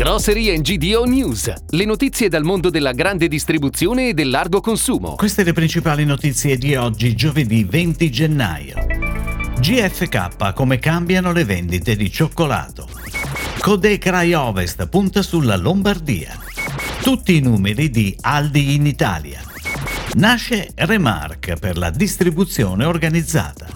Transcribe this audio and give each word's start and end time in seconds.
Grocery 0.00 0.58
GDO 0.62 1.04
News, 1.04 1.52
le 1.68 1.84
notizie 1.84 2.30
dal 2.30 2.42
mondo 2.42 2.70
della 2.70 2.92
grande 2.92 3.28
distribuzione 3.28 4.08
e 4.08 4.14
del 4.14 4.30
largo 4.30 4.62
consumo. 4.62 5.14
Queste 5.14 5.44
le 5.44 5.52
principali 5.52 6.06
notizie 6.06 6.56
di 6.56 6.74
oggi, 6.74 7.14
giovedì 7.14 7.64
20 7.64 8.10
gennaio. 8.10 8.76
GFK 9.58 10.54
come 10.54 10.78
cambiano 10.78 11.32
le 11.32 11.44
vendite 11.44 11.96
di 11.96 12.10
cioccolato. 12.10 12.88
Codè 13.58 13.98
Cry 13.98 14.32
Ovest 14.32 14.88
punta 14.88 15.20
sulla 15.20 15.56
Lombardia. 15.56 16.34
Tutti 17.02 17.36
i 17.36 17.40
numeri 17.40 17.90
di 17.90 18.16
Aldi 18.22 18.76
in 18.76 18.86
Italia. 18.86 19.42
Nasce 20.14 20.70
Remark 20.76 21.58
per 21.58 21.76
la 21.76 21.90
distribuzione 21.90 22.86
organizzata. 22.86 23.66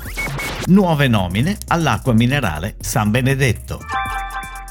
Nuove 0.68 1.06
nomine 1.06 1.58
all'acqua 1.66 2.14
minerale 2.14 2.76
San 2.80 3.10
Benedetto. 3.10 4.03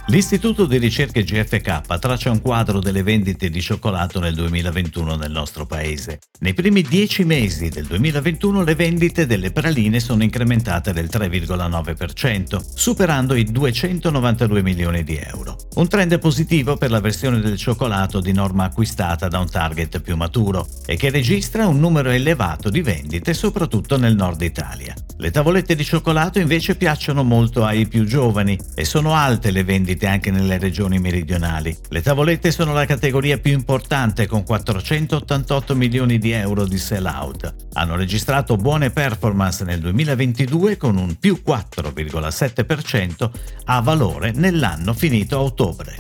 L'Istituto 0.08 0.66
di 0.66 0.78
ricerche 0.80 1.24
GFK 1.24 1.98
traccia 1.98 2.30
un 2.30 2.42
quadro 2.42 2.82
delle 2.82 3.04
vendite 3.04 3.50
di 3.50 3.62
cioccolato 3.62 4.20
nel 4.20 4.34
2021 4.34 5.16
nel 5.16 5.32
nostro 5.32 5.66
paese. 5.66 6.20
Nei 6.42 6.54
primi 6.54 6.82
dieci 6.82 7.24
mesi 7.24 7.70
del 7.70 7.86
2021 7.86 8.64
le 8.64 8.76
vendite 8.76 9.26
delle 9.26 9.52
praline 9.52 10.02
sono 10.02 10.22
incrementate 10.22 10.92
del 10.92 11.08
3,9%, 11.10 12.62
superando 12.76 13.34
i 13.34 13.46
292 13.46 14.62
milioni 14.62 15.06
di 15.06 15.16
euro. 15.16 15.56
Un 15.76 15.88
trend 15.88 16.20
positivo 16.20 16.76
per 16.76 16.92
la 16.92 17.00
versione 17.00 17.40
del 17.40 17.58
cioccolato 17.58 18.20
di 18.20 18.34
norma 18.34 18.66
acquistata 18.66 19.30
da 19.30 19.40
un 19.40 19.50
target 19.50 20.02
più 20.02 20.18
maturo 20.18 20.68
e 20.86 20.98
che 20.98 21.12
registra 21.12 21.66
un 21.66 21.80
numero 21.80 22.10
elevato 22.10 22.70
di 22.70 22.82
vendite 22.82 23.34
soprattutto 23.34 23.98
nel 23.98 24.16
nord 24.16 24.42
Italia. 24.42 24.94
Le 25.24 25.32
tavolette 25.32 25.76
di 25.76 25.86
cioccolato 25.86 26.40
invece 26.40 26.76
piacciono 26.76 27.24
molto 27.24 27.64
ai 27.64 27.88
più 27.88 28.04
giovani 28.04 28.60
e 28.76 28.84
sono 28.84 29.16
alte 29.16 29.52
le 29.52 29.64
vendite 29.64 30.06
anche 30.06 30.32
nelle 30.32 30.58
regioni 30.58 31.00
meridionali. 31.00 31.74
Le 31.88 32.02
tavolette 32.02 32.52
sono 32.52 32.74
la 32.74 32.86
categoria 32.86 33.38
più 33.38 33.54
importante 33.54 34.28
con 34.28 34.44
488 34.44 35.76
milioni 35.76 36.18
di 36.18 36.32
euro 36.32 36.66
di 36.66 36.78
sell 36.78 37.06
out. 37.06 37.56
Hanno 37.72 37.96
registrato 37.96 38.58
buone 38.58 38.90
performance 38.90 39.64
nel 39.64 39.80
2022 39.80 40.76
con 40.76 40.98
un 40.98 41.18
più 41.18 41.42
4,7% 41.42 43.30
a 43.64 43.80
valore 43.80 44.34
nell'anno 44.36 44.94
finito 44.94 45.38
a 45.38 45.42
ottobre. 45.42 45.96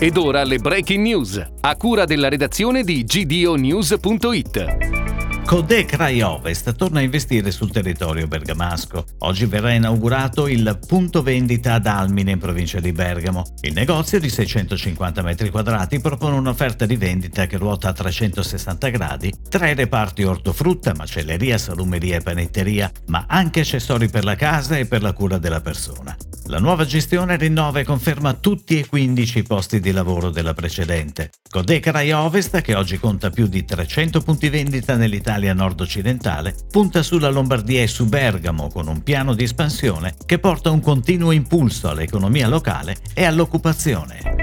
Ed 0.00 0.16
ora 0.16 0.42
le 0.42 0.58
breaking 0.58 1.04
news, 1.04 1.40
a 1.60 1.76
cura 1.76 2.04
della 2.04 2.28
redazione 2.28 2.82
di 2.82 3.04
gdonews.it. 3.04 5.03
Codè 5.46 5.84
Cry 5.84 6.22
Ovest 6.22 6.74
torna 6.74 7.00
a 7.00 7.02
investire 7.02 7.50
sul 7.50 7.70
territorio 7.70 8.26
bergamasco. 8.26 9.04
Oggi 9.18 9.44
verrà 9.44 9.72
inaugurato 9.72 10.48
il 10.48 10.78
punto 10.86 11.22
vendita 11.22 11.74
ad 11.74 11.86
Almine 11.86 12.32
in 12.32 12.38
provincia 12.38 12.80
di 12.80 12.92
Bergamo. 12.92 13.44
Il 13.60 13.74
negozio 13.74 14.18
di 14.18 14.30
650 14.30 15.22
metri 15.22 15.50
quadrati 15.50 16.00
propone 16.00 16.36
un'offerta 16.36 16.86
di 16.86 16.96
vendita 16.96 17.46
che 17.46 17.58
ruota 17.58 17.90
a 17.90 17.92
360 17.92 18.88
gradi, 18.88 19.32
tre 19.48 19.74
reparti 19.74 20.24
ortofrutta, 20.24 20.94
macelleria, 20.96 21.58
salumeria 21.58 22.16
e 22.16 22.20
panetteria, 22.22 22.90
ma 23.08 23.26
anche 23.28 23.60
accessori 23.60 24.08
per 24.08 24.24
la 24.24 24.36
casa 24.36 24.78
e 24.78 24.86
per 24.86 25.02
la 25.02 25.12
cura 25.12 25.36
della 25.36 25.60
persona. 25.60 26.16
La 26.48 26.58
nuova 26.58 26.84
gestione 26.84 27.36
rinnova 27.36 27.80
e 27.80 27.84
conferma 27.84 28.34
tutti 28.34 28.78
e 28.78 28.86
15 28.86 29.38
i 29.38 29.42
posti 29.44 29.80
di 29.80 29.92
lavoro 29.92 30.28
della 30.28 30.52
precedente. 30.52 31.30
Codeca 31.48 31.90
Rai 31.90 32.12
Ovest, 32.12 32.60
che 32.60 32.74
oggi 32.74 32.98
conta 32.98 33.30
più 33.30 33.46
di 33.46 33.64
300 33.64 34.20
punti 34.20 34.50
vendita 34.50 34.94
nell'Italia 34.94 35.54
nord-occidentale, 35.54 36.54
punta 36.70 37.02
sulla 37.02 37.30
Lombardia 37.30 37.80
e 37.80 37.86
su 37.86 38.06
Bergamo 38.06 38.68
con 38.68 38.88
un 38.88 39.02
piano 39.02 39.34
di 39.34 39.44
espansione 39.44 40.14
che 40.26 40.38
porta 40.38 40.70
un 40.70 40.80
continuo 40.80 41.30
impulso 41.30 41.88
all'economia 41.88 42.46
locale 42.46 42.96
e 43.14 43.24
all'occupazione. 43.24 44.33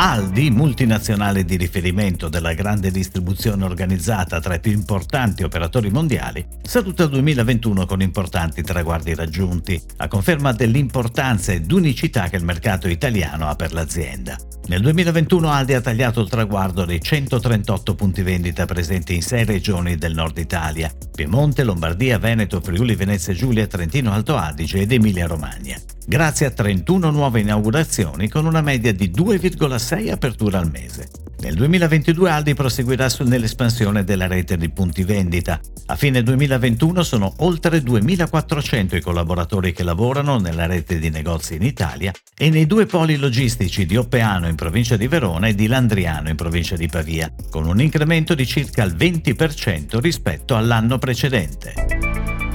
Aldi, 0.00 0.50
multinazionale 0.52 1.44
di 1.44 1.56
riferimento 1.56 2.28
della 2.28 2.52
grande 2.52 2.92
distribuzione 2.92 3.64
organizzata 3.64 4.38
tra 4.38 4.54
i 4.54 4.60
più 4.60 4.70
importanti 4.70 5.42
operatori 5.42 5.90
mondiali, 5.90 6.46
saluta 6.62 7.02
il 7.02 7.08
2021 7.08 7.84
con 7.84 8.00
importanti 8.00 8.62
traguardi 8.62 9.12
raggiunti, 9.16 9.82
a 9.96 10.06
conferma 10.06 10.52
dell'importanza 10.52 11.50
ed 11.50 11.72
unicità 11.72 12.28
che 12.28 12.36
il 12.36 12.44
mercato 12.44 12.86
italiano 12.86 13.48
ha 13.48 13.56
per 13.56 13.72
l'azienda. 13.72 14.36
Nel 14.68 14.82
2021 14.82 15.50
Aldi 15.50 15.74
ha 15.74 15.80
tagliato 15.80 16.20
il 16.20 16.28
traguardo 16.28 16.84
dei 16.84 17.02
138 17.02 17.96
punti 17.96 18.22
vendita 18.22 18.66
presenti 18.66 19.16
in 19.16 19.22
sei 19.22 19.44
regioni 19.44 19.96
del 19.96 20.14
nord 20.14 20.38
Italia, 20.38 20.92
Piemonte, 21.12 21.64
Lombardia, 21.64 22.20
Veneto, 22.20 22.60
Friuli, 22.60 22.94
Venezia 22.94 23.34
Giulia, 23.34 23.66
Trentino 23.66 24.12
Alto 24.12 24.36
Adige 24.36 24.78
ed 24.78 24.92
Emilia 24.92 25.26
Romagna 25.26 25.76
grazie 26.08 26.46
a 26.46 26.50
31 26.50 27.10
nuove 27.10 27.40
inaugurazioni 27.40 28.30
con 28.30 28.46
una 28.46 28.62
media 28.62 28.94
di 28.94 29.10
2,6 29.14 30.10
aperture 30.10 30.56
al 30.56 30.70
mese. 30.70 31.10
Nel 31.40 31.54
2022 31.54 32.30
Aldi 32.30 32.54
proseguirà 32.54 33.08
nell'espansione 33.26 34.04
della 34.04 34.26
rete 34.26 34.56
di 34.56 34.70
punti 34.70 35.04
vendita. 35.04 35.60
A 35.86 35.96
fine 35.96 36.22
2021 36.22 37.02
sono 37.02 37.34
oltre 37.40 37.80
2.400 37.80 38.96
i 38.96 39.00
collaboratori 39.02 39.72
che 39.72 39.82
lavorano 39.82 40.38
nella 40.38 40.64
rete 40.64 40.98
di 40.98 41.10
negozi 41.10 41.56
in 41.56 41.62
Italia 41.62 42.10
e 42.36 42.48
nei 42.48 42.66
due 42.66 42.86
poli 42.86 43.16
logistici 43.16 43.84
di 43.84 43.96
Oppeano 43.96 44.48
in 44.48 44.56
provincia 44.56 44.96
di 44.96 45.08
Verona 45.08 45.48
e 45.48 45.54
di 45.54 45.66
Landriano 45.66 46.30
in 46.30 46.36
provincia 46.36 46.74
di 46.74 46.88
Pavia, 46.88 47.30
con 47.50 47.66
un 47.66 47.82
incremento 47.82 48.34
di 48.34 48.46
circa 48.46 48.82
il 48.82 48.96
20% 48.96 50.00
rispetto 50.00 50.56
all'anno 50.56 50.96
precedente. 50.96 52.07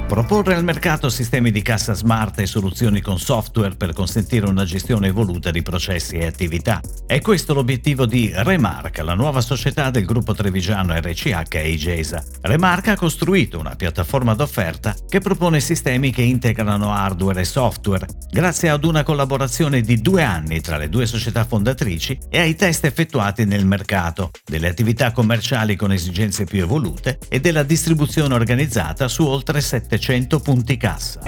Proporre 0.07 0.53
al 0.53 0.63
mercato 0.63 1.09
sistemi 1.09 1.49
di 1.49 1.63
cassa 1.63 1.93
smart 1.93 2.37
e 2.39 2.45
soluzioni 2.45 3.01
con 3.01 3.17
software 3.17 3.75
per 3.75 3.93
consentire 3.93 4.45
una 4.45 4.63
gestione 4.63 5.07
evoluta 5.07 5.49
di 5.49 5.63
processi 5.63 6.17
e 6.17 6.27
attività. 6.27 6.81
È 7.07 7.19
questo 7.19 7.55
l'obiettivo 7.55 8.05
di 8.05 8.31
Remark, 8.31 8.99
la 8.99 9.15
nuova 9.15 9.41
società 9.41 9.89
del 9.89 10.05
gruppo 10.05 10.35
trevigiano 10.35 10.93
RCH 10.93 11.55
e 11.55 11.69
IGESA. 11.69 12.23
Remark 12.41 12.89
ha 12.89 12.95
costruito 12.95 13.57
una 13.57 13.75
piattaforma 13.75 14.35
d'offerta 14.35 14.95
che 15.07 15.19
propone 15.19 15.59
sistemi 15.59 16.11
che 16.11 16.21
integrano 16.21 16.93
hardware 16.93 17.41
e 17.41 17.45
software, 17.45 18.05
grazie 18.29 18.69
ad 18.69 18.83
una 18.83 19.01
collaborazione 19.01 19.81
di 19.81 19.99
due 19.99 20.21
anni 20.21 20.61
tra 20.61 20.77
le 20.77 20.89
due 20.89 21.07
società 21.07 21.43
fondatrici 21.43 22.19
e 22.29 22.39
ai 22.39 22.55
test 22.55 22.85
effettuati 22.85 23.45
nel 23.45 23.65
mercato, 23.65 24.29
delle 24.45 24.67
attività 24.67 25.11
commerciali 25.11 25.75
con 25.75 25.91
esigenze 25.91 26.43
più 26.43 26.61
evolute 26.61 27.17
e 27.29 27.39
della 27.39 27.63
distribuzione 27.63 28.35
organizzata 28.35 29.07
su 29.07 29.25
oltre 29.25 29.59
700 29.59 30.01
700 30.03 30.41
punti 30.41 30.75
cassa. 30.75 31.21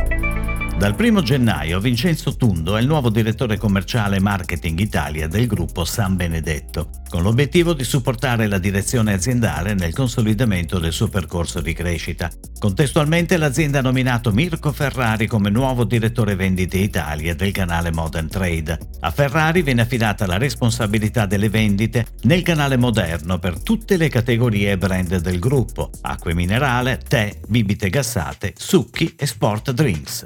Dal 0.77 0.93
1 0.99 1.21
gennaio 1.21 1.79
Vincenzo 1.79 2.35
Tundo 2.35 2.75
è 2.75 2.81
il 2.81 2.85
nuovo 2.85 3.09
direttore 3.09 3.57
commerciale 3.57 4.19
Marketing 4.19 4.77
Italia 4.77 5.25
del 5.29 5.47
gruppo 5.47 5.85
San 5.85 6.17
Benedetto, 6.17 6.89
con 7.09 7.23
l'obiettivo 7.23 7.73
di 7.73 7.85
supportare 7.85 8.45
la 8.47 8.57
direzione 8.57 9.13
aziendale 9.13 9.73
nel 9.73 9.93
consolidamento 9.93 10.77
del 10.77 10.91
suo 10.91 11.07
percorso 11.07 11.61
di 11.61 11.71
crescita. 11.71 12.29
Contestualmente 12.59 13.37
l'azienda 13.37 13.79
ha 13.79 13.83
nominato 13.83 14.33
Mirko 14.33 14.73
Ferrari 14.73 15.27
come 15.27 15.49
nuovo 15.49 15.85
direttore 15.85 16.35
vendite 16.35 16.77
Italia 16.77 17.33
del 17.35 17.53
canale 17.53 17.91
Modern 17.91 18.27
Trade. 18.27 18.77
A 18.99 19.11
Ferrari 19.11 19.61
viene 19.61 19.81
affidata 19.81 20.27
la 20.27 20.37
responsabilità 20.37 21.25
delle 21.25 21.49
vendite 21.49 22.07
nel 22.23 22.41
canale 22.41 22.75
moderno 22.75 23.39
per 23.39 23.63
tutte 23.63 23.95
le 23.95 24.09
categorie 24.09 24.71
e 24.71 24.77
brand 24.77 25.19
del 25.19 25.39
gruppo, 25.39 25.89
acque 26.01 26.33
minerale, 26.33 26.99
tè, 27.07 27.33
bibite 27.47 27.89
gassate, 27.89 28.53
succhi 28.57 29.15
e 29.17 29.25
sport 29.25 29.71
drinks. 29.71 30.25